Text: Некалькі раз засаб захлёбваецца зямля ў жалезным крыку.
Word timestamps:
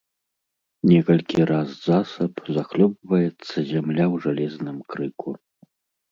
Некалькі 0.91 1.41
раз 1.49 1.69
засаб 1.87 2.33
захлёбваецца 2.55 3.57
зямля 3.73 4.05
ў 4.13 4.23
жалезным 4.23 4.77
крыку. 4.95 5.29